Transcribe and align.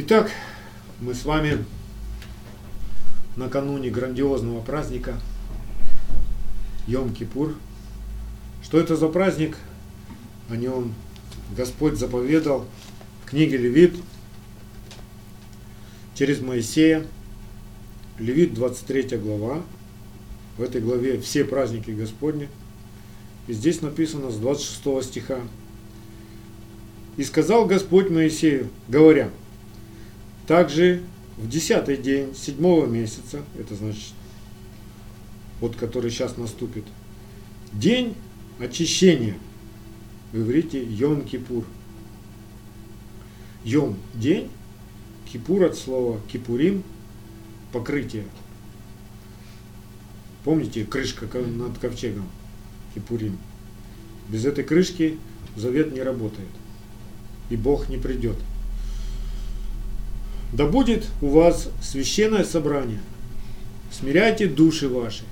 Итак, 0.00 0.30
мы 1.00 1.12
с 1.12 1.24
вами 1.24 1.64
накануне 3.34 3.90
грандиозного 3.90 4.60
праздника 4.60 5.20
Йом-Кипур. 6.86 7.56
Что 8.62 8.78
это 8.78 8.94
за 8.94 9.08
праздник? 9.08 9.56
О 10.50 10.54
нем 10.54 10.94
Господь 11.56 11.98
заповедал 11.98 12.64
в 13.24 13.30
книге 13.30 13.56
Левит 13.56 13.96
через 16.14 16.40
Моисея. 16.40 17.04
Левит 18.20 18.54
23 18.54 19.18
глава. 19.18 19.64
В 20.58 20.62
этой 20.62 20.80
главе 20.80 21.20
все 21.20 21.42
праздники 21.42 21.90
Господни. 21.90 22.48
И 23.48 23.52
здесь 23.52 23.82
написано 23.82 24.30
с 24.30 24.36
26 24.36 25.08
стиха. 25.08 25.40
И 27.16 27.24
сказал 27.24 27.66
Господь 27.66 28.10
Моисею, 28.10 28.68
говоря, 28.86 29.32
также 30.48 31.02
в 31.36 31.46
десятый 31.46 31.98
день 31.98 32.34
седьмого 32.34 32.86
месяца, 32.86 33.44
это 33.58 33.76
значит, 33.76 34.14
вот 35.60 35.76
который 35.76 36.10
сейчас 36.10 36.38
наступит, 36.38 36.84
день 37.72 38.16
очищения, 38.58 39.36
в 40.32 40.38
иврите 40.38 40.82
Йом-Кипур. 40.82 41.64
Йом– 43.64 43.96
день, 44.14 44.50
Кипур 45.30 45.64
от 45.64 45.76
слова 45.76 46.20
Кипурим– 46.32 46.82
покрытие. 47.72 48.24
Помните 50.44 50.84
крышка 50.84 51.26
над 51.40 51.76
ковчегом? 51.78 52.26
Кипурим. 52.94 53.38
Без 54.30 54.46
этой 54.46 54.64
крышки 54.64 55.18
завет 55.56 55.92
не 55.92 56.00
работает. 56.00 56.48
И 57.50 57.56
Бог 57.56 57.90
не 57.90 57.98
придет. 57.98 58.36
Да 60.52 60.66
будет 60.66 61.06
у 61.20 61.28
вас 61.28 61.68
священное 61.82 62.44
собрание. 62.44 63.00
Смиряйте 63.90 64.46
души 64.46 64.88
ваши 64.88 65.24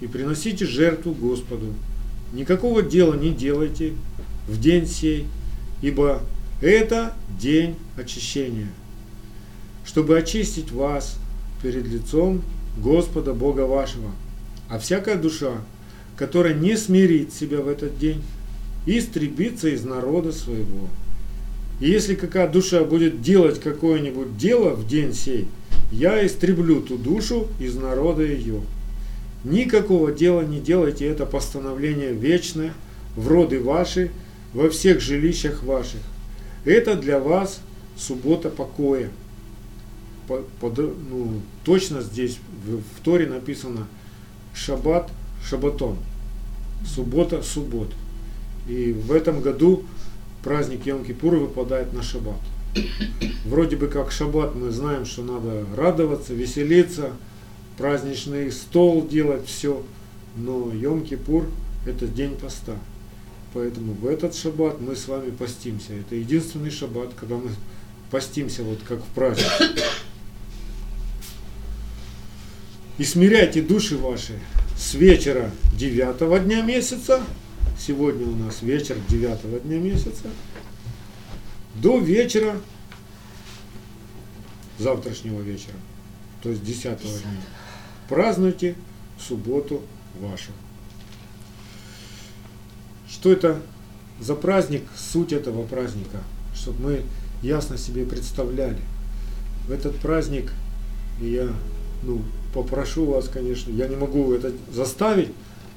и 0.00 0.06
приносите 0.06 0.66
жертву 0.66 1.12
Господу. 1.12 1.74
Никакого 2.32 2.82
дела 2.82 3.14
не 3.14 3.30
делайте 3.30 3.94
в 4.48 4.58
день 4.58 4.86
сей, 4.86 5.26
ибо 5.82 6.22
это 6.60 7.14
день 7.38 7.76
очищения, 7.96 8.68
чтобы 9.84 10.18
очистить 10.18 10.72
вас 10.72 11.18
перед 11.62 11.86
лицом 11.86 12.42
Господа 12.78 13.34
Бога 13.34 13.62
вашего. 13.62 14.10
А 14.68 14.78
всякая 14.78 15.16
душа, 15.16 15.52
которая 16.16 16.54
не 16.54 16.76
смирит 16.76 17.32
себя 17.32 17.60
в 17.60 17.68
этот 17.68 17.98
день, 17.98 18.22
истребится 18.86 19.68
из 19.68 19.84
народа 19.84 20.32
своего. 20.32 20.88
И 21.80 21.90
если 21.90 22.14
какая 22.14 22.48
душа 22.48 22.84
будет 22.84 23.20
делать 23.20 23.60
какое-нибудь 23.60 24.36
дело 24.38 24.70
в 24.70 24.86
день 24.86 25.12
сей, 25.12 25.46
я 25.92 26.24
истреблю 26.26 26.80
ту 26.80 26.96
душу 26.96 27.48
из 27.60 27.76
народа 27.76 28.22
ее. 28.22 28.62
Никакого 29.44 30.10
дела 30.10 30.42
не 30.42 30.60
делайте, 30.60 31.06
это 31.06 31.26
постановление 31.26 32.12
вечное 32.12 32.72
в 33.14 33.28
роды 33.28 33.60
ваши, 33.60 34.10
во 34.52 34.70
всех 34.70 35.00
жилищах 35.00 35.62
ваших. 35.62 36.00
Это 36.64 36.96
для 36.96 37.20
вас 37.20 37.60
суббота 37.96 38.48
покоя. 38.48 39.10
Под, 40.26 40.78
ну, 40.78 41.40
точно 41.64 42.00
здесь 42.00 42.38
в 42.64 43.04
Торе 43.04 43.26
написано 43.26 43.86
шаббат, 44.54 45.08
шабатон, 45.44 45.98
суббота, 46.84 47.42
суббот. 47.42 47.92
И 48.68 48.92
в 48.92 49.12
этом 49.12 49.40
году 49.40 49.84
праздник 50.46 50.86
Йом-Кипур 50.86 51.38
выпадает 51.40 51.92
на 51.92 52.04
шаббат. 52.04 52.38
Вроде 53.46 53.74
бы 53.74 53.88
как 53.88 54.12
шаббат 54.12 54.54
мы 54.54 54.70
знаем, 54.70 55.04
что 55.04 55.24
надо 55.24 55.66
радоваться, 55.76 56.34
веселиться, 56.34 57.10
праздничный 57.76 58.52
стол 58.52 59.04
делать, 59.08 59.48
все. 59.48 59.82
Но 60.36 60.70
Йом-Кипур 60.70 61.50
это 61.84 62.06
день 62.06 62.36
поста. 62.36 62.74
Поэтому 63.54 63.94
в 63.94 64.06
этот 64.06 64.36
шаббат 64.36 64.80
мы 64.80 64.94
с 64.94 65.08
вами 65.08 65.30
постимся. 65.30 65.94
Это 65.94 66.14
единственный 66.14 66.70
шаббат, 66.70 67.10
когда 67.16 67.34
мы 67.34 67.50
постимся 68.12 68.62
вот 68.62 68.78
как 68.86 69.00
в 69.00 69.08
праздник. 69.16 69.48
И 72.98 73.02
смиряйте 73.02 73.62
души 73.62 73.96
ваши 73.98 74.38
с 74.78 74.94
вечера 74.94 75.50
девятого 75.76 76.38
дня 76.38 76.62
месяца, 76.62 77.20
сегодня 77.78 78.26
у 78.26 78.36
нас 78.36 78.62
вечер 78.62 78.96
девятого 79.08 79.60
дня 79.60 79.78
месяца, 79.78 80.28
до 81.74 81.98
вечера 81.98 82.56
завтрашнего 84.78 85.40
вечера, 85.40 85.76
то 86.42 86.50
есть 86.50 86.64
десятого 86.64 87.12
дня. 87.12 87.40
Празднуйте 88.08 88.76
субботу 89.18 89.82
вашу. 90.20 90.52
Что 93.08 93.32
это 93.32 93.60
за 94.20 94.34
праздник, 94.34 94.82
суть 94.96 95.32
этого 95.32 95.66
праздника, 95.66 96.22
чтобы 96.54 96.82
мы 96.82 97.02
ясно 97.42 97.78
себе 97.78 98.04
представляли. 98.04 98.80
В 99.66 99.72
этот 99.72 99.96
праздник 99.96 100.52
я 101.20 101.50
ну, 102.02 102.22
попрошу 102.54 103.06
вас, 103.06 103.28
конечно, 103.28 103.70
я 103.70 103.88
не 103.88 103.96
могу 103.96 104.32
это 104.32 104.52
заставить, 104.72 105.30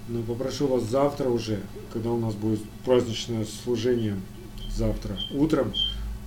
но 0.10 0.24
попрошу 0.24 0.68
вас 0.68 0.84
завтра 0.84 1.30
уже, 1.30 1.60
когда 1.94 2.10
у 2.10 2.20
нас 2.20 2.34
будет 2.34 2.62
праздничное 2.84 3.46
служение 3.64 4.20
завтра 4.76 5.18
утром, 5.32 5.72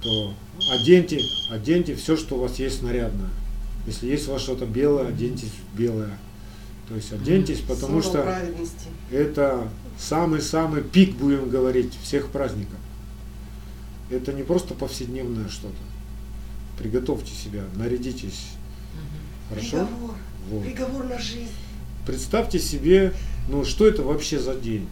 то 0.01 0.35
оденьте, 0.73 1.21
оденьте 1.51 1.95
все, 1.97 2.17
что 2.17 2.37
у 2.37 2.41
вас 2.41 2.59
есть 2.59 2.83
нарядное. 2.83 3.31
Если 3.87 4.07
есть 4.07 4.29
у 4.29 4.33
вас 4.33 4.43
что-то 4.43 4.67
белое, 4.67 5.09
оденьтесь 5.09 5.51
в 5.51 5.79
белое. 5.79 6.17
То 6.89 6.95
есть 6.95 7.13
оденьтесь, 7.13 7.61
потому 7.61 8.03
Символ 8.03 8.23
что 8.23 8.39
это 9.11 9.69
самый-самый 9.99 10.83
пик, 10.83 11.17
будем 11.17 11.49
говорить, 11.49 11.93
всех 12.03 12.29
праздников. 12.29 12.79
Это 14.11 14.33
не 14.33 14.43
просто 14.43 14.75
повседневное 14.75 15.49
что-то. 15.49 15.75
Приготовьте 16.79 17.33
себя, 17.33 17.65
нарядитесь. 17.75 18.51
Угу. 18.95 19.55
Хорошо? 19.55 19.87
Приговор. 19.87 20.15
Вот. 20.51 20.63
Приговор 20.63 21.05
на 21.05 21.19
жизнь. 21.19 21.49
Представьте 22.07 22.59
себе, 22.59 23.15
ну 23.49 23.65
что 23.65 23.87
это 23.87 24.03
вообще 24.03 24.39
за 24.39 24.55
день? 24.55 24.89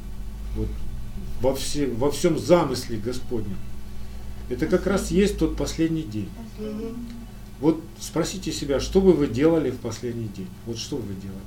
Вот 0.57 0.69
во, 1.41 1.55
все, 1.55 1.87
во 1.87 2.11
всем 2.11 2.39
замысле 2.39 2.99
Господнем. 2.99 3.57
Это 4.49 4.67
как 4.67 4.87
раз 4.87 5.11
есть 5.11 5.39
тот 5.39 5.57
последний 5.57 6.03
день. 6.03 6.29
Вот 7.61 7.81
спросите 8.01 8.53
себя, 8.53 8.81
что 8.81 9.01
бы 9.01 9.13
вы 9.13 9.29
делали 9.29 9.71
в 9.71 9.79
последний 9.79 10.29
день? 10.29 10.49
Вот 10.67 10.79
что 10.79 10.97
вы 10.97 11.15
делали? 11.15 11.41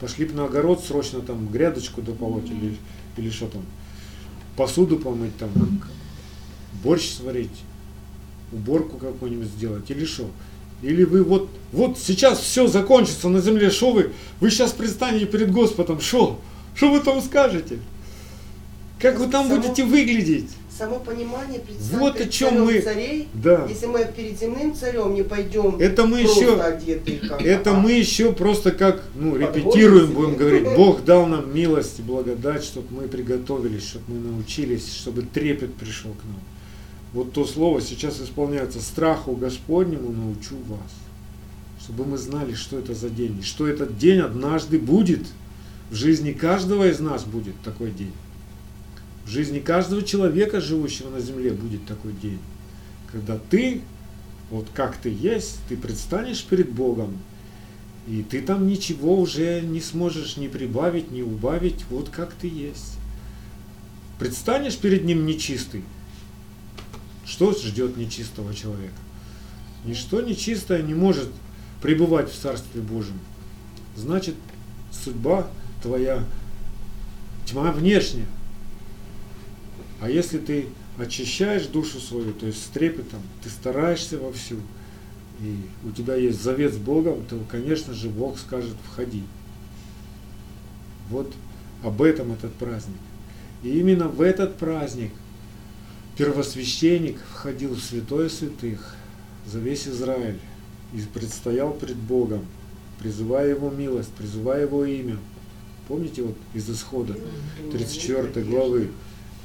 Пошли 0.00 0.26
бы 0.26 0.34
на 0.34 0.44
огород 0.44 0.84
срочно 0.84 1.20
там 1.20 1.48
грядочку 1.48 2.02
дополоть 2.02 2.48
или, 2.50 2.76
или 3.16 3.30
что 3.30 3.46
там? 3.46 3.62
Посуду 4.54 4.98
помыть 4.98 5.36
там, 5.38 5.50
борщ 6.84 7.08
сварить, 7.08 7.62
уборку 8.52 8.98
какую-нибудь 8.98 9.48
сделать 9.48 9.90
или 9.90 10.04
что? 10.04 10.30
Или 10.82 11.04
вы 11.04 11.22
вот, 11.22 11.48
вот 11.72 11.98
сейчас 11.98 12.40
все 12.40 12.66
закончится 12.66 13.28
на 13.28 13.40
земле, 13.40 13.70
что 13.70 13.92
вы, 13.92 14.12
вы 14.40 14.50
сейчас 14.50 14.72
предстанете 14.72 15.26
перед 15.26 15.50
Господом, 15.50 16.00
что? 16.00 16.40
Что 16.74 16.90
вы 16.90 17.00
там 17.00 17.20
скажете? 17.22 17.78
Как 19.00 19.18
вы 19.18 19.28
там 19.28 19.48
Само... 19.48 19.60
будете 19.60 19.84
выглядеть? 19.84 20.50
само 20.76 20.98
понимание 20.98 21.60
вот 21.92 22.20
о 22.20 22.28
чем 22.28 22.64
мы 22.64 22.80
царей, 22.80 23.28
да. 23.32 23.66
если 23.68 23.86
мы 23.86 24.04
перед 24.14 24.38
земным 24.38 24.74
царем 24.74 25.14
не 25.14 25.22
пойдем 25.22 25.76
это 25.80 26.06
мы 26.06 26.20
еще 26.20 26.60
одетые, 26.60 27.18
как 27.18 27.40
это 27.40 27.72
мы 27.72 27.92
еще 27.92 28.32
просто 28.32 28.72
как 28.72 29.02
ну 29.14 29.36
репетируем 29.36 30.12
будем 30.12 30.34
говорить 30.36 30.64
Бог 30.76 31.04
дал 31.04 31.26
нам 31.26 31.54
милость 31.54 31.98
и 31.98 32.02
благодать 32.02 32.62
чтобы 32.62 32.86
мы 32.90 33.08
приготовились 33.08 33.88
чтобы 33.88 34.14
мы 34.14 34.32
научились 34.32 34.94
чтобы 34.94 35.22
трепет 35.22 35.74
пришел 35.74 36.10
к 36.10 36.24
нам 36.24 36.40
вот 37.16 37.32
то 37.32 37.44
слово 37.44 37.80
сейчас 37.80 38.20
исполняется 38.20 38.80
страху 38.80 39.32
Господнему 39.32 40.12
научу 40.12 40.56
вас 40.68 40.92
чтобы 41.82 42.04
мы 42.04 42.18
знали 42.18 42.54
что 42.54 42.78
это 42.78 42.94
за 42.94 43.10
день 43.10 43.42
что 43.42 43.66
этот 43.66 43.98
день 43.98 44.20
однажды 44.20 44.78
будет 44.78 45.26
в 45.90 45.94
жизни 45.94 46.32
каждого 46.32 46.88
из 46.88 47.00
нас 47.00 47.24
будет 47.24 47.54
такой 47.62 47.90
день 47.90 48.12
в 49.26 49.28
жизни 49.28 49.58
каждого 49.58 50.02
человека, 50.02 50.60
живущего 50.60 51.10
на 51.10 51.20
земле, 51.20 51.50
будет 51.50 51.84
такой 51.84 52.12
день, 52.12 52.38
когда 53.10 53.38
ты, 53.50 53.82
вот 54.50 54.68
как 54.72 54.96
ты 54.96 55.08
есть, 55.08 55.58
ты 55.68 55.76
предстанешь 55.76 56.44
перед 56.44 56.70
Богом, 56.70 57.18
и 58.06 58.22
ты 58.22 58.40
там 58.40 58.68
ничего 58.68 59.18
уже 59.18 59.62
не 59.62 59.80
сможешь 59.80 60.36
ни 60.36 60.46
прибавить, 60.46 61.10
ни 61.10 61.22
убавить, 61.22 61.84
вот 61.90 62.08
как 62.08 62.34
ты 62.34 62.46
есть. 62.46 62.98
Предстанешь 64.20 64.78
перед 64.78 65.04
Ним 65.04 65.26
нечистый. 65.26 65.82
Что 67.26 67.52
ждет 67.52 67.96
нечистого 67.96 68.54
человека? 68.54 68.94
Ничто 69.84 70.20
нечистое 70.20 70.82
не 70.82 70.94
может 70.94 71.28
пребывать 71.82 72.30
в 72.30 72.38
Царстве 72.38 72.80
Божьем. 72.80 73.18
Значит, 73.96 74.34
судьба 74.92 75.48
твоя 75.82 76.24
тьма 77.44 77.72
внешняя. 77.72 78.26
А 80.00 80.08
если 80.08 80.38
ты 80.38 80.68
очищаешь 80.98 81.66
душу 81.66 82.00
свою, 82.00 82.32
то 82.32 82.46
есть 82.46 82.62
с 82.64 82.68
трепетом, 82.68 83.20
ты 83.42 83.50
стараешься 83.50 84.18
вовсю, 84.18 84.56
и 85.40 85.60
у 85.84 85.90
тебя 85.90 86.14
есть 86.14 86.42
завет 86.42 86.74
с 86.74 86.78
Богом, 86.78 87.24
то, 87.26 87.38
конечно 87.50 87.92
же, 87.92 88.08
Бог 88.08 88.38
скажет 88.38 88.74
«входи». 88.90 89.24
Вот 91.10 91.32
об 91.82 92.02
этом 92.02 92.32
этот 92.32 92.54
праздник. 92.54 92.96
И 93.62 93.78
именно 93.78 94.08
в 94.08 94.20
этот 94.20 94.56
праздник 94.56 95.12
первосвященник 96.16 97.18
входил 97.32 97.74
в 97.74 97.80
святое 97.80 98.28
святых 98.28 98.94
за 99.46 99.58
весь 99.58 99.86
Израиль 99.86 100.38
и 100.94 101.00
предстоял 101.12 101.72
пред 101.72 101.96
Богом, 101.96 102.44
призывая 102.98 103.50
Его 103.50 103.70
милость, 103.70 104.10
призывая 104.10 104.62
Его 104.62 104.84
имя. 104.84 105.18
Помните 105.88 106.22
вот 106.22 106.36
из 106.54 106.68
исхода 106.68 107.16
34 107.70 108.44
главы? 108.44 108.90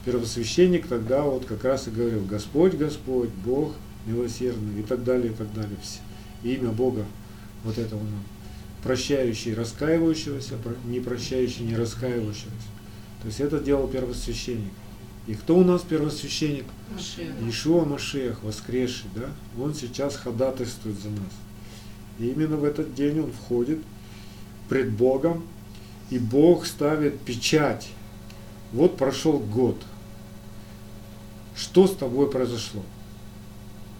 Первосвященник 0.06 0.88
тогда 0.88 1.22
вот 1.22 1.46
как 1.46 1.64
раз 1.64 1.88
и 1.88 1.92
говорил, 1.92 2.26
Господь, 2.26 2.74
Господь, 2.74 3.30
Бог 3.46 3.74
милосердный 4.08 4.80
и 4.80 4.84
так 4.84 5.04
далее, 5.04 5.32
и 5.32 5.36
так 5.36 5.54
далее. 5.54 5.78
Имя 6.44 6.70
Бога, 6.70 7.06
вот 7.64 7.78
это 7.78 7.96
он 7.96 8.08
прощающий 8.82 9.54
раскаивающегося, 9.54 10.56
не 10.86 11.00
прощающий 11.00 11.66
не 11.66 11.76
раскаивающегося. 11.76 12.50
То 13.22 13.28
есть 13.28 13.40
это 13.40 13.60
делал 13.60 13.88
первосвященник. 13.88 14.72
И 15.28 15.36
кто 15.36 15.56
у 15.58 15.64
нас 15.64 15.82
первосвященник? 15.84 16.66
Машех. 16.94 17.30
Ишуа 17.48 17.86
Машех, 17.86 18.44
воскресший, 18.44 19.10
да? 19.16 19.30
Он 19.62 19.74
сейчас 19.76 20.16
ходатайствует 20.16 21.00
за 21.00 21.10
нас. 21.10 21.32
И 22.20 22.30
именно 22.30 22.58
в 22.58 22.64
этот 22.64 22.96
день 22.96 23.20
он 23.20 23.32
входит 23.32 23.80
пред 24.68 24.92
Богом, 24.92 25.44
и 26.10 26.18
Бог 26.18 26.66
ставит 26.66 27.20
печать. 27.22 27.90
Вот 28.74 28.98
прошел 28.98 29.40
год. 29.40 29.78
Что 31.56 31.88
с 31.88 31.96
тобой 31.96 32.30
произошло? 32.30 32.82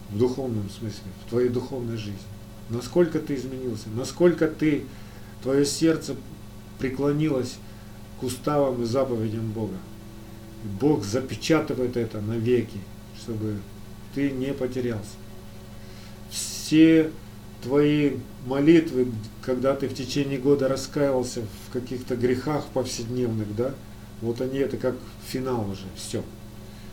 В 0.10 0.18
духовном 0.18 0.70
смысле, 0.70 1.04
в 1.26 1.30
твоей 1.30 1.50
духовной 1.50 1.98
жизни. 1.98 2.18
Насколько 2.70 3.20
ты 3.20 3.36
изменился, 3.36 3.90
насколько 3.96 4.48
ты, 4.48 4.86
твое 5.44 5.66
сердце 5.66 6.16
преклонилось 6.80 7.58
к 8.20 8.24
уставам 8.24 8.82
и 8.82 8.86
заповедям 8.86 9.52
Бога. 9.52 9.76
Бог 10.80 11.04
запечатывает 11.04 11.98
это 11.98 12.22
навеки, 12.22 12.78
чтобы 13.20 13.58
ты 14.14 14.32
не 14.32 14.54
потерялся. 14.54 15.16
Все 16.30 17.12
твои 17.64 18.18
молитвы, 18.46 19.08
когда 19.42 19.76
ты 19.76 19.88
в 19.88 19.94
течение 19.94 20.40
года 20.40 20.68
раскаивался 20.68 21.42
в 21.68 21.74
каких-то 21.74 22.16
грехах 22.16 22.66
повседневных, 22.74 23.56
да, 23.56 23.74
вот 24.22 24.42
они 24.42 24.60
это 24.60 24.78
как 24.78 24.96
финал 25.28 25.70
уже, 25.70 25.86
все. 25.96 26.24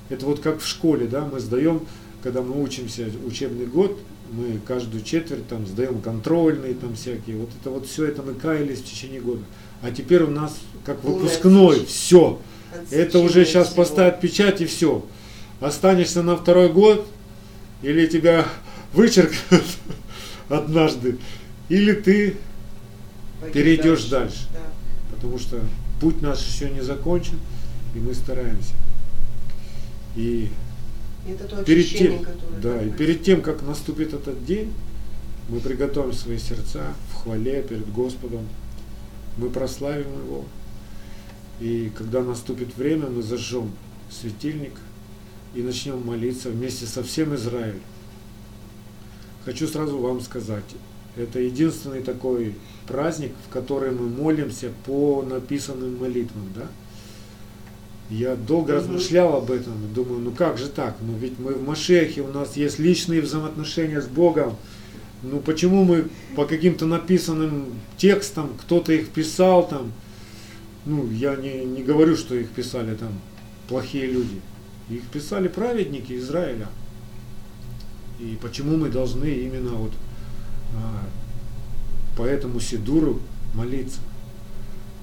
Это 0.09 0.27
вот 0.27 0.41
как 0.41 0.61
в 0.61 0.67
школе, 0.67 1.07
да, 1.07 1.25
мы 1.25 1.41
сдаем, 1.41 1.87
когда 2.23 2.43
мы 2.43 2.63
учимся 2.63 3.07
учебный 3.27 3.67
год, 3.67 3.99
мы 4.31 4.61
каждую 4.67 5.03
четверть 5.03 5.49
там 5.49 5.67
сдаем 5.67 6.01
контрольные 6.01 6.75
там 6.75 6.95
всякие, 6.95 7.37
вот 7.37 7.51
это 7.61 7.71
вот 7.71 7.87
все 7.87 8.07
это 8.07 8.23
мы 8.23 8.35
каялись 8.35 8.81
в 8.81 8.85
течение 8.85 9.21
года. 9.21 9.43
А 9.83 9.91
теперь 9.91 10.23
у 10.23 10.31
нас 10.31 10.59
как 10.85 11.03
выпускной, 11.05 11.85
все. 11.87 12.39
Это 12.91 13.19
уже 13.19 13.45
сейчас 13.45 13.69
всего. 13.69 13.85
поставят 13.85 14.21
печать 14.21 14.61
и 14.61 14.67
все. 14.67 15.05
Останешься 15.61 16.23
на 16.23 16.37
второй 16.37 16.73
год, 16.73 17.07
или 17.83 18.07
тебя 18.07 18.47
вычеркнут 18.93 19.65
однажды, 20.49 21.19
или 21.69 21.93
ты 21.93 22.37
перейдешь 23.53 24.05
дальше. 24.05 24.11
дальше. 24.11 24.49
Да. 24.53 25.15
Потому 25.15 25.39
что 25.39 25.61
путь 26.01 26.23
наш 26.23 26.45
еще 26.47 26.71
не 26.71 26.81
закончен, 26.81 27.39
и 27.95 27.99
мы 27.99 28.15
стараемся. 28.15 28.75
И 30.17 30.51
это 31.29 31.65
перед 31.65 31.89
тем, 31.89 32.27
да, 32.63 32.83
и 32.83 32.91
перед 32.91 33.23
тем, 33.23 33.43
как 33.43 33.63
наступит 33.63 34.15
этот 34.15 34.45
день, 34.45 34.73
мы 35.49 35.61
приготовим 35.61 36.13
свои 36.13 36.39
сердца 36.39 36.93
в 37.11 37.23
хвале 37.23 37.63
перед 37.63 37.91
Господом, 37.93 38.47
мы 39.37 39.51
прославим 39.51 40.07
Его, 40.25 40.45
и 41.61 41.91
когда 41.97 42.23
наступит 42.23 42.77
время, 42.77 43.07
мы 43.09 43.23
зажжем 43.23 43.73
светильник 44.11 44.75
и 45.55 45.63
начнем 45.63 46.05
молиться 46.05 46.51
вместе 46.51 46.87
со 46.87 47.03
всем 47.03 47.35
Израилем. 47.35 47.81
Хочу 49.45 49.67
сразу 49.67 49.99
вам 49.99 50.21
сказать, 50.21 50.65
это 51.17 51.41
единственный 51.41 52.03
такой 52.03 52.55
праздник, 52.87 53.33
в 53.49 53.53
который 53.53 53.91
мы 53.91 54.09
молимся 54.09 54.71
по 54.87 55.23
написанным 55.23 55.99
молитвам, 55.99 56.49
да? 56.55 56.67
Я 58.11 58.37
долго 58.37 58.75
размышлял 58.75 59.37
об 59.37 59.51
этом, 59.51 59.75
думаю, 59.93 60.21
ну 60.21 60.31
как 60.31 60.57
же 60.57 60.69
так? 60.69 60.97
Ну 61.03 61.15
ведь 61.19 61.39
мы 61.39 61.55
в 61.55 61.67
Машехе, 61.67 62.23
у 62.23 62.29
нас 62.29 62.57
есть 62.57 62.79
личные 62.79 63.21
взаимоотношения 63.21 64.01
с 64.01 64.07
Богом. 64.07 64.57
Ну 65.23 65.41
почему 65.41 65.85
мы 65.85 66.09
по 66.35 66.47
каким-то 66.47 66.87
написанным 66.87 67.67
текстам, 67.99 68.51
кто-то 68.61 68.93
их 68.93 69.09
писал 69.09 69.69
там, 69.69 69.93
ну, 70.89 71.07
я 71.11 71.37
не, 71.37 71.67
не 71.67 71.83
говорю, 71.83 72.17
что 72.17 72.35
их 72.35 72.49
писали 72.49 72.97
там 72.97 73.13
плохие 73.69 74.07
люди. 74.07 74.41
Их 74.89 75.03
писали 75.09 75.47
праведники 75.47 76.17
Израиля. 76.17 76.67
И 78.19 78.39
почему 78.41 78.79
мы 78.79 78.89
должны 78.89 79.27
именно 79.27 79.73
вот 79.73 79.93
а, 80.75 81.05
по 82.17 82.23
этому 82.23 82.59
Сидуру 82.59 83.21
молиться? 83.53 84.01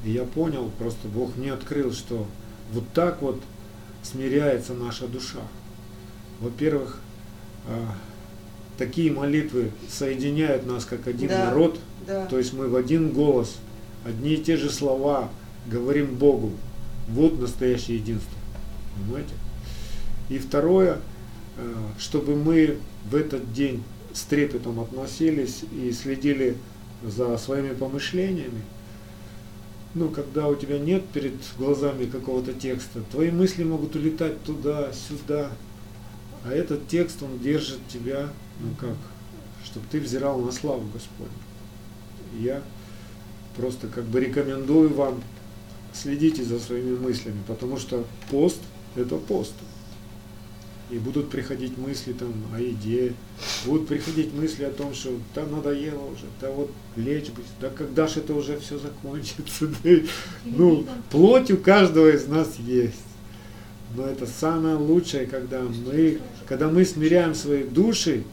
И 0.03 0.11
я 0.11 0.23
понял, 0.23 0.71
просто 0.79 1.07
Бог 1.07 1.35
мне 1.37 1.53
открыл, 1.53 1.93
что 1.93 2.25
вот 2.73 2.85
так 2.95 3.21
вот 3.21 3.39
смиряется 4.01 4.73
наша 4.73 5.07
душа. 5.07 5.41
Во-первых, 6.41 6.99
а, 7.67 7.93
такие 8.79 9.11
молитвы 9.11 9.69
соединяют 9.87 10.65
нас 10.65 10.83
как 10.83 11.05
один 11.05 11.29
да, 11.29 11.45
народ, 11.45 11.79
да. 12.07 12.25
то 12.25 12.39
есть 12.39 12.53
мы 12.53 12.69
в 12.69 12.75
один 12.75 13.11
голос, 13.11 13.57
одни 14.03 14.33
и 14.33 14.43
те 14.43 14.57
же 14.57 14.71
слова, 14.71 15.29
говорим 15.65 16.15
Богу. 16.15 16.51
Вот 17.07 17.39
настоящее 17.39 17.97
единство. 17.97 18.37
Понимаете? 18.95 19.33
И 20.29 20.37
второе, 20.37 20.99
э, 21.57 21.73
чтобы 21.97 22.35
мы 22.35 22.77
в 23.09 23.15
этот 23.15 23.53
день 23.53 23.83
с 24.13 24.23
трепетом 24.23 24.79
относились 24.79 25.63
и 25.71 25.91
следили 25.91 26.57
за 27.03 27.37
своими 27.37 27.73
помышлениями. 27.73 28.61
Ну, 29.93 30.09
когда 30.09 30.47
у 30.47 30.55
тебя 30.55 30.79
нет 30.79 31.05
перед 31.07 31.33
глазами 31.57 32.05
какого-то 32.05 32.53
текста, 32.53 33.01
твои 33.11 33.31
мысли 33.31 33.63
могут 33.63 33.95
улетать 33.95 34.41
туда, 34.43 34.91
сюда. 34.93 35.51
А 36.43 36.51
этот 36.51 36.87
текст, 36.87 37.23
он 37.23 37.39
держит 37.39 37.79
тебя, 37.87 38.29
ну 38.59 38.69
как, 38.79 38.97
чтобы 39.63 39.85
ты 39.91 39.99
взирал 39.99 40.39
на 40.39 40.51
славу 40.51 40.83
Господню. 40.93 41.31
Я 42.37 42.61
просто 43.55 43.87
как 43.87 44.03
бы 44.05 44.19
рекомендую 44.19 44.93
вам 44.93 45.21
следите 45.95 46.43
за 46.43 46.59
своими 46.59 46.97
мыслями, 46.97 47.37
потому 47.47 47.77
что 47.77 48.05
пост– 48.29 48.59
это 48.95 49.15
пост. 49.17 49.53
И 50.91 50.99
будут 50.99 51.31
приходить 51.31 51.79
мысли 51.79 52.13
там 52.13 52.31
о 52.53 52.59
еде, 52.59 53.13
будут 53.65 53.87
приходить 53.87 54.31
мысли 54.33 54.65
о 54.65 54.69
том, 54.69 54.93
что 54.93 55.09
да 55.33 55.43
надоело 55.43 56.03
уже, 56.03 56.25
да 56.39 56.51
вот 56.51 56.69
лечь 56.95 57.29
бы, 57.29 57.41
да 57.59 57.69
когда 57.69 58.07
же 58.07 58.19
это 58.19 58.35
уже 58.35 58.59
все 58.59 58.77
закончится. 58.77 59.67
Ну, 60.45 60.85
плоть 61.09 61.49
у 61.49 61.57
каждого 61.57 62.09
из 62.09 62.27
нас 62.27 62.55
есть. 62.59 63.01
Но 63.95 64.05
это 64.05 64.27
самое 64.27 64.75
лучшее, 64.75 65.25
когда 65.25 65.61
мы, 65.61 66.19
когда 66.45 66.69
мы 66.69 66.85
смиряем 66.85 67.33
свои 67.33 67.63
души, 67.63 68.23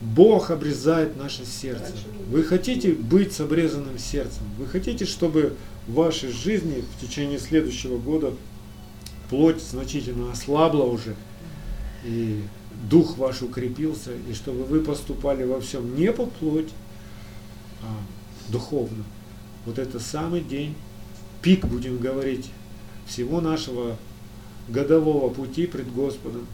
Бог 0.00 0.50
обрезает 0.50 1.16
наше 1.16 1.44
сердце. 1.44 1.92
Вы 2.30 2.44
хотите 2.44 2.92
быть 2.92 3.32
с 3.32 3.40
обрезанным 3.40 3.98
сердцем? 3.98 4.42
Вы 4.58 4.66
хотите, 4.66 5.06
чтобы 5.06 5.54
вашей 5.88 6.30
жизни 6.30 6.82
в 6.96 7.00
течение 7.00 7.38
следующего 7.38 7.98
года 7.98 8.34
плоть 9.30 9.62
значительно 9.62 10.32
ослабла 10.32 10.84
уже, 10.84 11.14
и 12.04 12.42
дух 12.90 13.18
ваш 13.18 13.42
укрепился, 13.42 14.12
и 14.28 14.34
чтобы 14.34 14.64
вы 14.64 14.80
поступали 14.80 15.44
во 15.44 15.60
всем 15.60 15.96
не 15.96 16.12
по 16.12 16.26
плоть, 16.26 16.70
а 17.82 17.86
духовно. 18.50 19.04
Вот 19.64 19.78
это 19.78 19.98
самый 19.98 20.40
день, 20.40 20.74
пик, 21.42 21.64
будем 21.66 21.98
говорить, 21.98 22.50
всего 23.06 23.40
нашего 23.40 23.96
годового 24.68 25.32
пути 25.32 25.66
пред 25.66 25.92
Господом, 25.92 26.46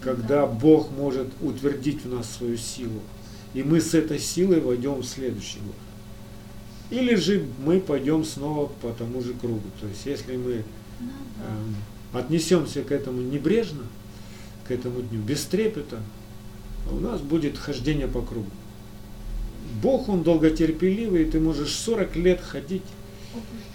когда 0.00 0.46
Бог 0.46 0.90
может 0.90 1.28
утвердить 1.40 2.04
в 2.04 2.08
нас 2.08 2.30
свою 2.30 2.56
силу. 2.56 3.00
И 3.54 3.62
мы 3.62 3.80
с 3.80 3.94
этой 3.94 4.18
силой 4.18 4.60
войдем 4.60 4.94
в 4.94 5.04
следующий 5.04 5.58
год. 5.58 5.74
Или 6.92 7.14
же 7.14 7.46
мы 7.64 7.80
пойдем 7.80 8.22
снова 8.22 8.66
по 8.82 8.90
тому 8.90 9.22
же 9.22 9.32
кругу. 9.32 9.62
То 9.80 9.86
есть 9.86 10.04
если 10.04 10.36
мы 10.36 10.52
э, 10.52 10.62
отнесемся 12.12 12.82
к 12.82 12.92
этому 12.92 13.22
небрежно, 13.22 13.84
к 14.68 14.70
этому 14.70 15.00
дню, 15.00 15.22
без 15.22 15.42
трепета, 15.46 16.00
у 16.90 16.96
нас 16.96 17.22
будет 17.22 17.56
хождение 17.56 18.08
по 18.08 18.20
кругу. 18.20 18.50
Бог, 19.82 20.10
Он 20.10 20.22
долготерпеливый, 20.22 21.22
и 21.22 21.30
ты 21.30 21.40
можешь 21.40 21.74
40 21.74 22.14
лет 22.16 22.42
ходить. 22.42 22.82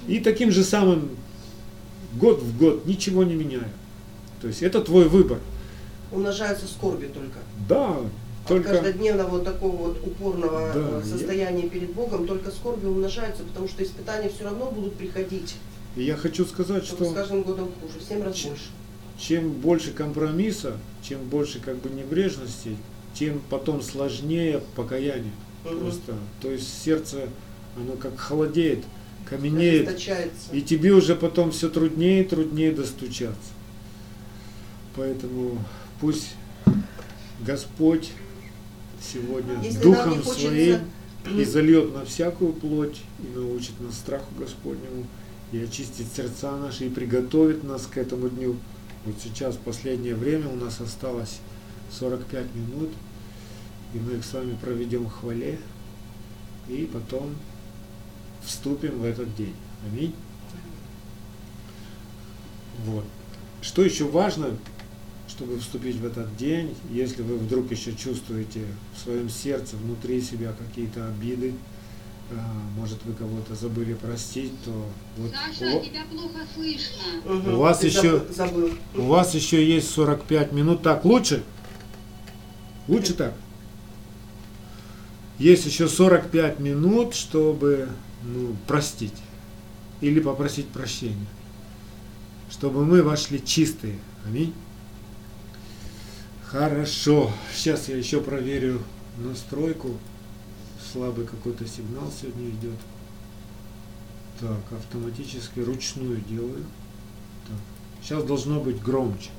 И 0.08 0.20
таким 0.20 0.52
же 0.52 0.64
самым 0.64 1.10
год 2.14 2.44
в 2.44 2.56
год, 2.56 2.86
ничего 2.86 3.24
не 3.24 3.34
меняя. 3.34 3.72
То 4.42 4.48
есть 4.48 4.62
это 4.62 4.80
твой 4.82 5.10
выбор. 5.10 5.40
Умножаются 6.12 6.68
скорби 6.68 7.08
только. 7.08 7.40
Да, 7.68 7.98
Только 8.48 8.70
каждодневного 8.70 9.28
вот 9.30 9.44
такого 9.46 9.76
вот 9.76 9.98
упорного 10.06 10.72
Да, 10.74 10.80
э, 10.80 11.02
я- 11.04 11.18
состояния 11.18 11.68
перед 11.70 11.92
Богом, 11.94 12.26
только 12.28 12.52
скорби 12.52 12.86
умножаются, 12.86 13.44
потому 13.44 13.68
что 13.68 13.84
испытания 13.84 14.30
все 14.30 14.44
равно 14.46 14.72
будут 14.72 14.96
приходить. 14.96 15.56
и 15.96 16.04
я 16.04 16.16
хочу 16.16 16.46
сказать, 16.46 16.88
Только 16.88 17.04
с 17.06 17.08
что 17.08 17.16
каждым 17.16 17.42
годом 17.44 17.70
хуже, 17.82 17.94
в 18.22 18.24
раз 18.26 18.36
Ч- 18.36 18.50
больше. 18.50 18.64
чем 19.18 19.52
больше 19.52 19.92
компромисса, 19.92 20.78
чем 21.02 21.20
больше 21.24 21.60
как 21.60 21.78
бы 21.78 21.90
небрежности, 21.90 22.78
тем 23.16 23.42
потом 23.50 23.82
сложнее 23.82 24.62
покаяние. 24.76 25.32
Мгм. 25.66 25.80
Просто, 25.80 26.14
то 26.42 26.52
есть 26.52 26.84
сердце, 26.84 27.30
оно 27.76 27.94
как 27.94 28.18
холодеет, 28.20 28.84
каменеет, 29.28 29.90
и 30.54 30.62
тебе 30.62 30.92
уже 30.94 31.16
потом 31.16 31.52
все 31.52 31.68
труднее 31.70 32.22
и 32.22 32.28
труднее 32.28 32.72
достучаться. 32.72 33.52
Поэтому 34.96 35.58
пусть 36.00 36.30
Господь 37.46 38.12
сегодня 39.02 39.62
Если 39.62 39.82
Духом 39.82 40.22
хочется- 40.24 40.48
Своим 40.48 40.80
и 41.40 41.44
зальет 41.44 41.94
на 41.94 42.06
всякую 42.06 42.54
плоть, 42.54 43.02
и 43.20 43.36
научит 43.38 43.80
нас 43.82 43.96
страху 43.96 44.28
Господнему, 44.38 45.06
и 45.52 45.60
очистит 45.60 46.08
сердца 46.16 46.56
наши, 46.58 46.86
и 46.88 46.90
приготовит 46.90 47.64
нас 47.64 47.86
к 47.88 47.98
этому 47.98 48.30
дню. 48.30 48.56
Вот 49.06 49.16
сейчас, 49.24 49.56
в 49.56 49.60
последнее 49.60 50.16
время, 50.16 50.50
у 50.50 50.56
нас 50.56 50.82
осталось 50.82 51.40
45 51.92 52.46
минут, 52.56 52.90
и 53.94 54.00
мы 54.00 54.14
их 54.18 54.26
с 54.26 54.34
вами 54.34 54.58
проведем 54.62 55.06
в 55.06 55.12
хвале, 55.12 55.60
и 56.68 56.90
потом 56.92 57.36
вступим 58.44 59.00
в 59.00 59.04
этот 59.06 59.34
день. 59.36 59.56
Аминь. 59.90 60.14
Вот. 62.86 63.06
Что 63.62 63.84
еще 63.84 64.06
важно, 64.06 64.58
чтобы 65.28 65.60
вступить 65.60 65.98
в 65.98 66.06
этот 66.06 66.36
день, 66.38 66.76
если 66.90 67.22
вы 67.22 67.38
вдруг 67.38 67.72
еще 67.72 67.94
чувствуете 67.96 68.62
в 68.96 69.00
своем 69.04 69.30
сердце, 69.30 69.76
внутри 69.76 70.22
себя 70.22 70.54
какие-то 70.58 71.08
обиды, 71.08 71.54
а, 72.32 72.36
может 72.78 72.98
вы 73.06 73.14
кого-то 73.14 73.56
забыли 73.56 73.94
простить, 73.94 74.52
то 74.66 74.72
вот 75.18 75.32
Саша, 75.32 75.76
у- 75.78 75.84
тебя 75.84 76.04
плохо 76.12 76.40
слышно. 76.54 77.54
У 77.54 77.58
вас 77.58 77.80
Ты 77.80 77.88
еще- 77.88 78.02
забыл- 78.20 78.34
забыл. 78.34 78.70
у 78.96 79.02
вас 79.04 79.36
еще 79.36 79.66
есть 79.66 79.90
45 79.92 80.52
минут. 80.52 80.82
Так, 80.82 81.06
лучше? 81.06 81.44
Лучше 82.88 83.14
так? 83.14 83.34
Есть 85.40 85.66
еще 85.66 85.88
45 85.88 86.60
минут, 86.60 87.14
чтобы 87.14 87.90
ну, 88.24 88.56
простить. 88.66 89.14
Или 90.02 90.20
попросить 90.20 90.68
прощения. 90.68 91.28
Чтобы 92.50 92.84
мы 92.86 93.04
вошли 93.04 93.44
чистые. 93.44 94.00
Аминь. 94.26 94.54
Хорошо. 96.52 97.32
Сейчас 97.54 97.90
я 97.90 97.98
еще 97.98 98.22
проверю 98.22 98.82
настройку. 99.18 99.90
Слабый 100.94 101.26
какой-то 101.26 101.68
сигнал 101.68 102.12
сегодня 102.20 102.50
идет. 102.50 102.78
Так, 104.40 104.60
автоматически 104.80 105.60
ручную 105.60 106.22
делаю. 106.22 106.64
Так. 107.48 107.58
Сейчас 108.02 108.24
должно 108.24 108.62
быть 108.62 108.82
громче. 108.82 109.30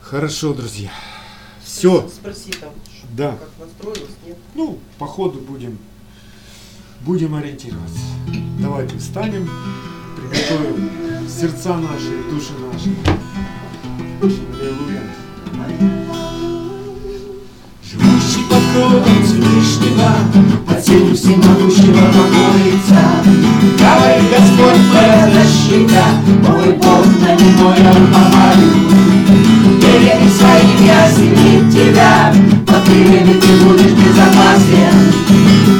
Хорошо, 0.00 0.54
друзья. 0.54 0.92
Все. 1.64 2.08
Спроси 2.08 2.52
там, 2.52 2.72
Да. 3.16 3.32
как 3.36 3.66
настроилось, 3.66 4.14
нет? 4.24 4.36
Ну, 4.54 4.78
по 4.98 5.06
ходу 5.06 5.40
будем, 5.40 5.78
будем 7.00 7.34
ориентироваться. 7.34 7.98
Давайте 8.60 8.98
встанем, 8.98 9.50
приготовим 10.16 11.28
сердца 11.28 11.76
наши 11.76 12.20
и 12.20 12.30
души 12.30 12.52
наши. 12.60 12.94
Аллилуйя. 14.22 15.02
Живущий 17.82 18.44
под 18.50 18.62
кровом 18.72 19.22
Всевышнего, 19.24 20.10
под 20.66 20.84
силу 20.84 21.14
всемогущего 21.14 22.04
покоится. 22.06 23.02
Говорит 23.78 24.26
Господь, 24.30 24.82
моя 24.92 25.30
защита, 25.32 26.04
мой 26.42 26.72
Бог, 26.74 27.06
на 27.20 27.32
него 27.36 27.68
я 27.78 27.90
уповаю. 27.90 28.68
Перьями 29.80 30.28
своими 30.28 30.90
осенит 30.90 31.64
тебя, 31.72 32.34
под 32.66 32.82
крыльями 32.84 33.34
ты 33.40 33.50
будешь 33.64 33.92
безопасен. 33.92 34.96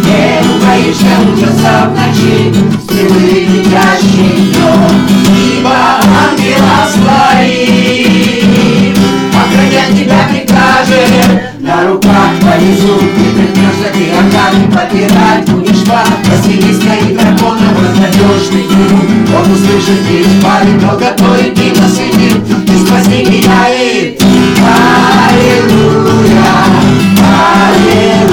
Не 0.05 0.25
убоишься 0.55 1.15
ужаса 1.33 1.75
в 1.89 1.93
ночи, 1.97 2.55
стрелы 2.85 3.27
летящие 3.47 4.31
днем, 4.53 4.93
ибо 5.59 5.77
ангела 6.05 6.79
своих 6.95 8.56
охранять 9.57 9.99
тебя 9.99 10.29
прикажет. 10.29 11.09
На 11.61 11.89
руках 11.89 12.31
повезут, 12.41 13.03
не 13.03 13.29
придется 13.33 13.89
ты 13.93 14.13
рогами 14.15 14.71
попирать 14.71 15.49
будешь 15.51 15.85
по 15.85 16.05
Василиска 16.31 16.95
и 16.95 17.15
дракона 17.15 17.69
вознадежный 17.75 18.65
друг. 18.69 19.07
Он 19.35 19.53
услышит 19.53 20.03
и 20.09 20.23
избавит, 20.23 20.83
но 20.83 20.93
готовит 20.97 21.59
и 21.59 21.81
насытит, 21.81 22.37
и 22.69 22.87
спаси 22.87 23.25
меня 23.25 23.69
и 23.69 24.17
Аллилуйя, 25.09 26.45
Аллилуйя, 27.67 28.26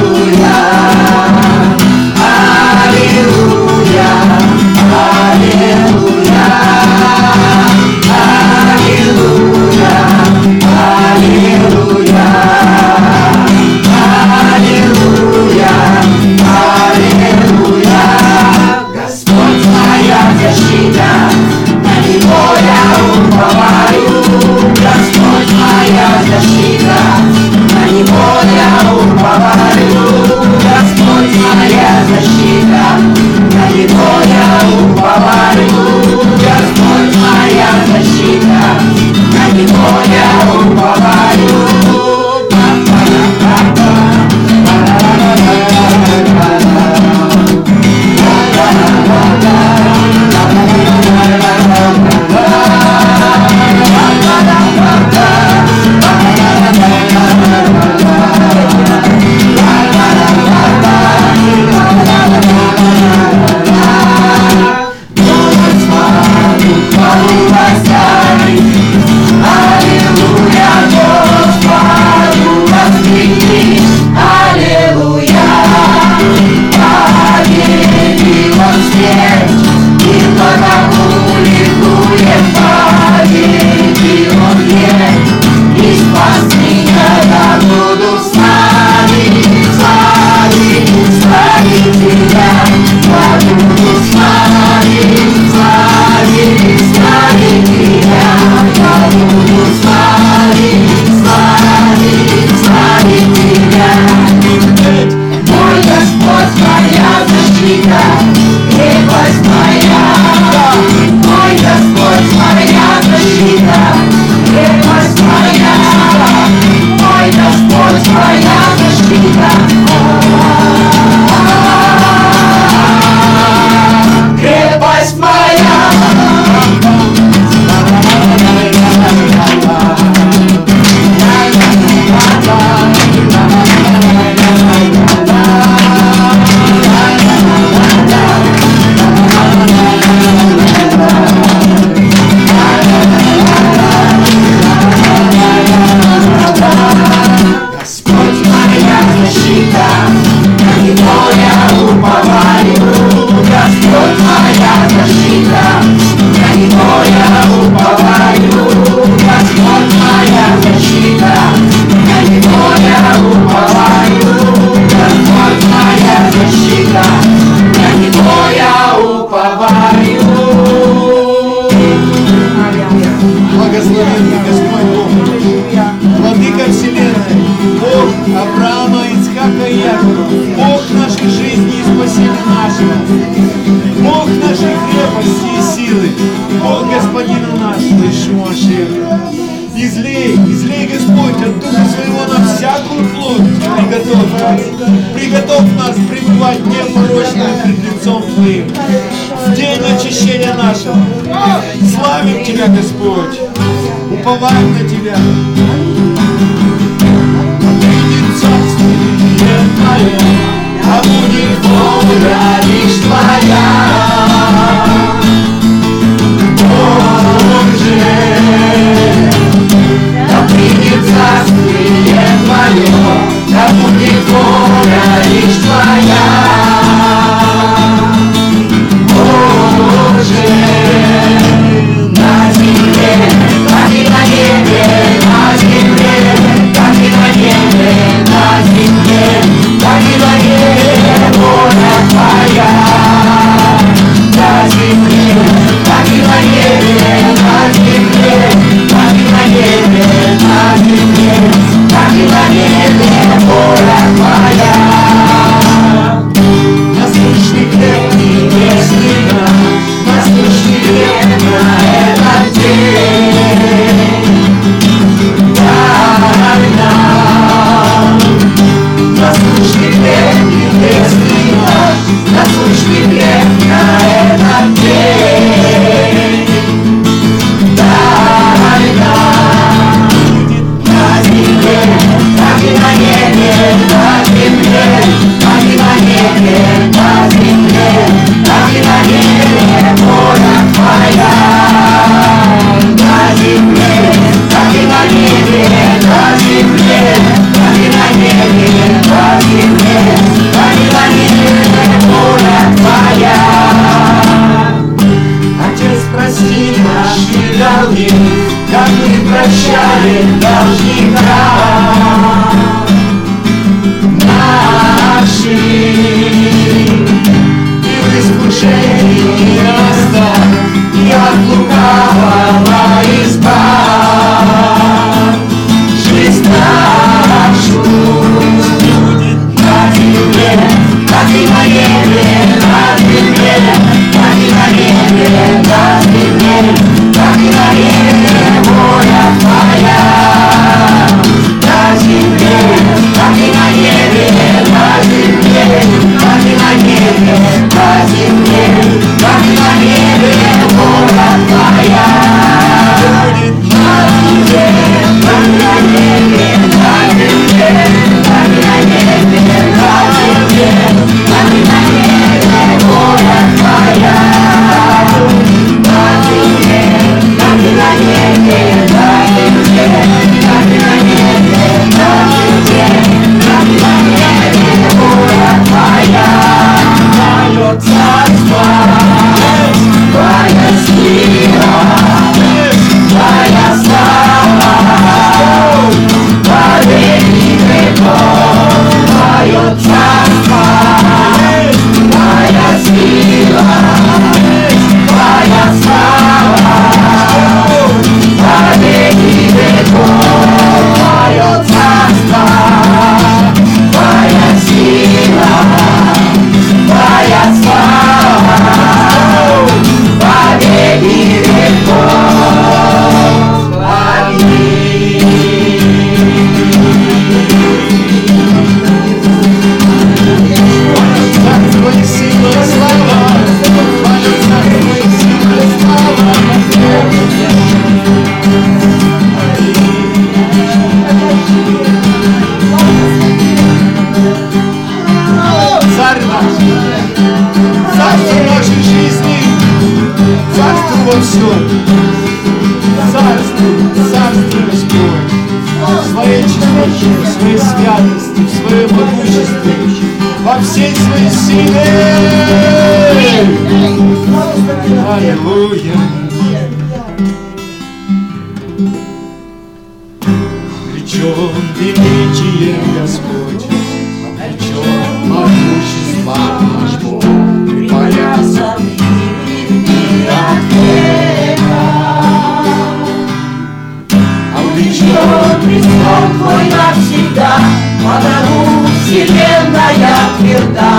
течет 474.94 475.62
Престол 475.64 476.24
твой 476.38 476.66
навсегда 476.70 477.58
Потому 478.04 478.88
вселенная 479.04 480.18
тверда 480.40 480.94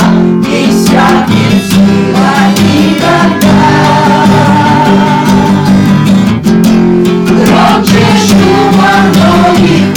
Не 0.46 0.70
иссякнет 0.70 1.62
сила 1.68 2.34
никогда 2.58 3.66
Громче 7.28 8.04
шума 8.26 8.92
многих 9.14 9.93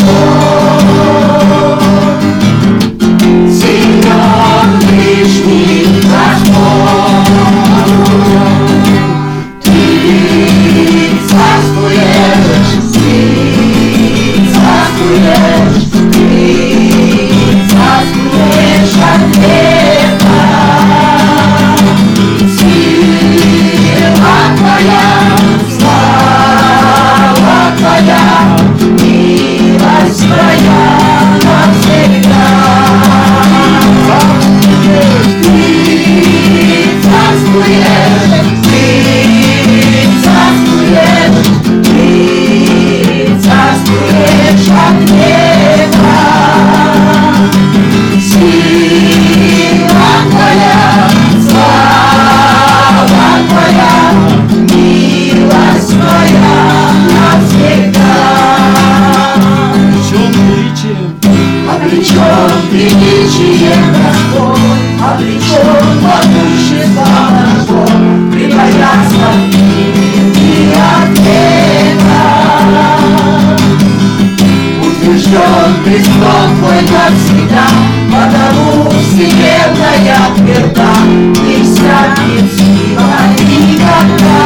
Он 75.67 75.84
Христом 75.84 76.58
твой 76.60 76.82
навсегда, 76.82 77.67
Потому 78.10 78.89
вселенная 78.89 80.17
тверда, 80.38 80.93
И 81.45 81.62
всякий 81.62 82.47
сила 82.56 83.19
никогда. 83.38 84.37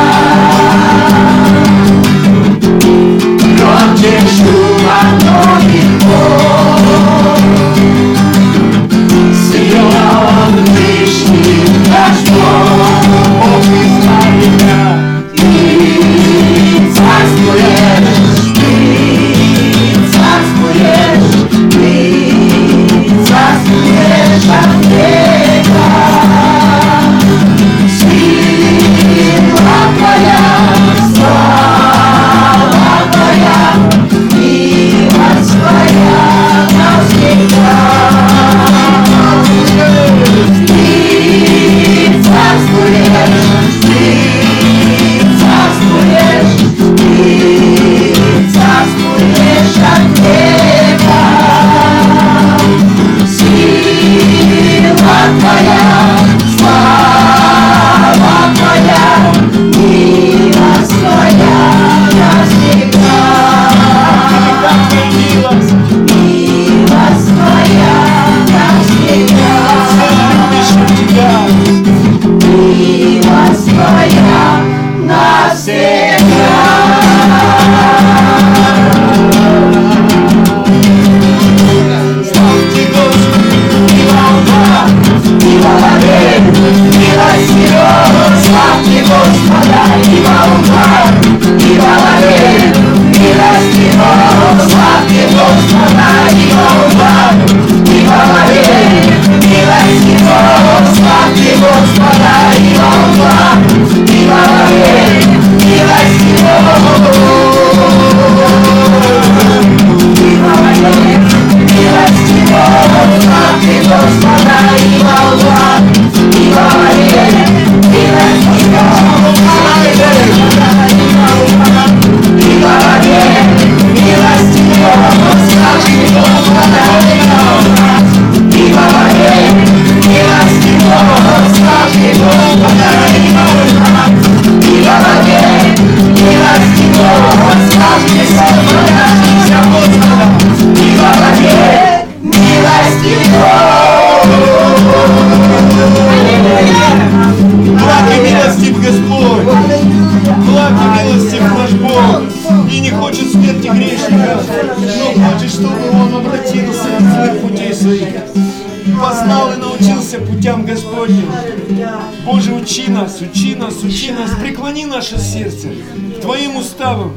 преклони 164.62 164.86
наше 164.86 165.18
сердце 165.18 165.70
к 166.18 166.22
Твоим 166.22 166.56
уставам, 166.58 167.14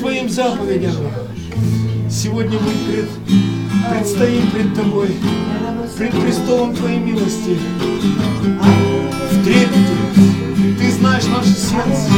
Твоим 0.00 0.28
заповедям. 0.28 0.96
Сегодня 2.10 2.58
мы 2.58 2.92
пред, 2.92 3.08
предстоим 3.88 4.50
пред 4.50 4.74
Тобой, 4.74 5.14
пред 5.96 6.10
престолом 6.10 6.74
Твоей 6.74 6.98
милости. 6.98 7.56
В 9.30 9.44
трепете 9.44 10.76
Ты 10.80 10.90
знаешь 10.90 11.26
наше 11.26 11.50
сердце. 11.50 12.10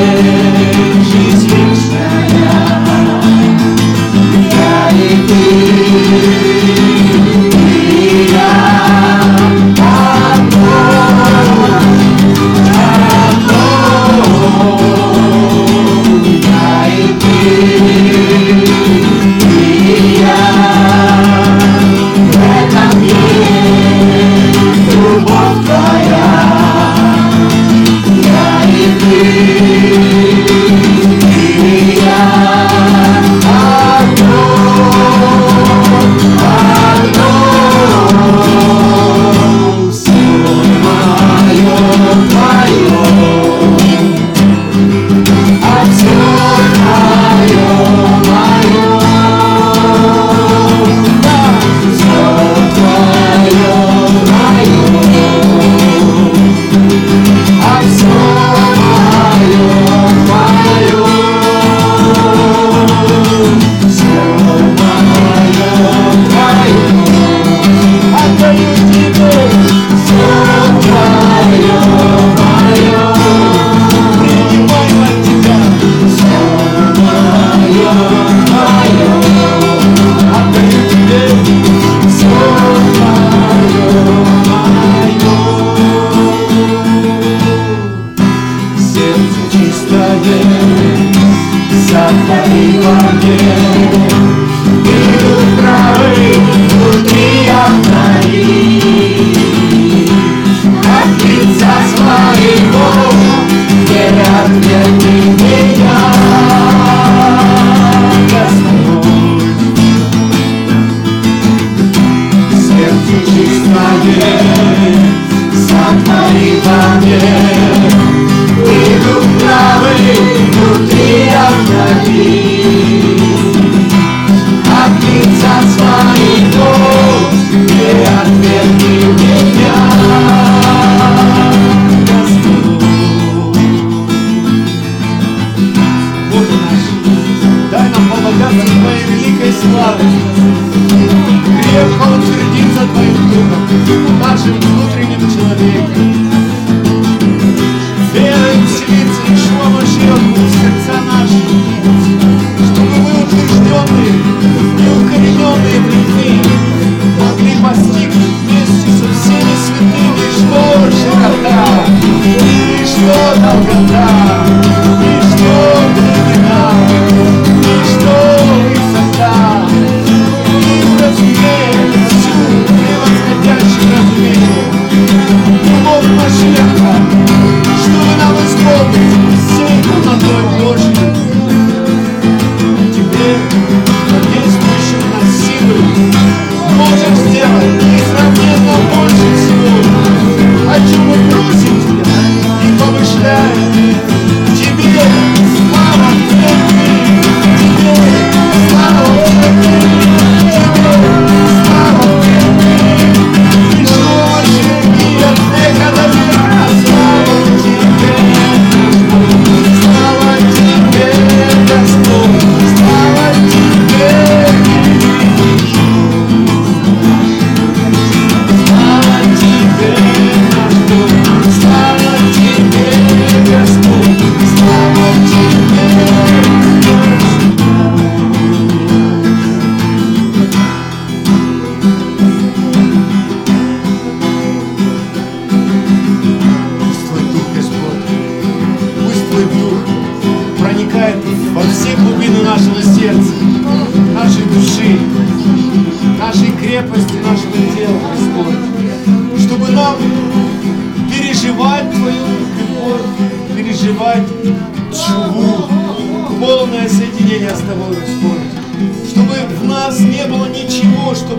Amen. 0.00 0.39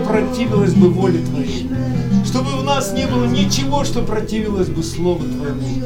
Противилось 0.06 0.74
бы 0.74 0.90
воле 0.90 1.24
Твоей, 1.24 1.70
чтобы 2.24 2.50
в 2.56 2.64
нас 2.64 2.92
не 2.92 3.06
было 3.06 3.26
ничего, 3.26 3.84
что 3.84 4.02
противилось 4.02 4.68
бы 4.68 4.82
Слову 4.82 5.24
Твоему, 5.24 5.84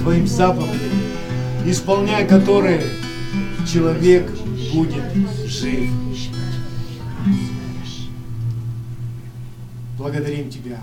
Твоим 0.00 0.26
заповедям, 0.26 0.98
исполняя 1.66 2.26
которые 2.26 2.82
человек 3.70 4.30
будет 4.72 5.04
жив. 5.46 5.90
Благодарим 9.98 10.50
Тебя 10.50 10.80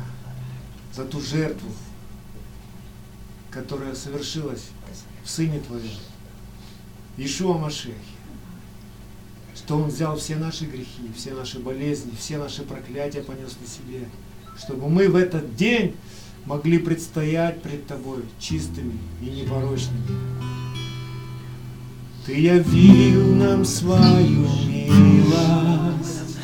за 0.93 1.05
ту 1.05 1.21
жертву, 1.21 1.69
которая 3.49 3.95
совершилась 3.95 4.67
в 5.23 5.29
Сыне 5.29 5.59
Твоем, 5.59 5.97
Ишуа 7.17 7.57
Машехе, 7.57 7.95
что 9.65 9.77
Он 9.77 9.85
взял 9.85 10.15
все 10.15 10.35
наши 10.35 10.65
грехи, 10.65 11.11
все 11.15 11.33
наши 11.33 11.57
болезни, 11.57 12.11
все 12.19 12.37
наши 12.37 12.61
проклятия 12.61 13.21
понес 13.21 13.57
на 13.59 13.67
себе, 13.67 14.07
чтобы 14.59 14.87
мы 14.89 15.09
в 15.09 15.15
этот 15.15 15.55
день 15.55 15.95
могли 16.45 16.77
предстоять 16.77 17.63
пред 17.63 17.87
Тобой 17.87 18.25
чистыми 18.39 18.99
и 19.23 19.25
непорочными. 19.25 20.05
Ты 22.27 22.39
явил 22.39 23.33
нам 23.35 23.65
свою 23.65 24.47
милость, 24.67 26.37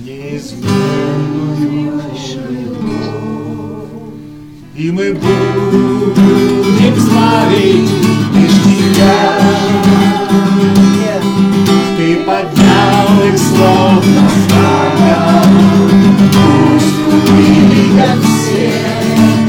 неизменную. 0.00 0.80
И 4.76 4.90
мы 4.90 5.12
будем 5.14 6.96
славить 6.98 7.90
лишь 8.34 8.62
Тебя. 8.64 9.40
Ты 12.00 12.16
поднял 12.16 13.22
их 13.28 13.36
словно 13.36 14.22
знамя, 14.48 15.44
пусть 16.32 16.96
увидят 17.12 18.20
все 18.24 18.72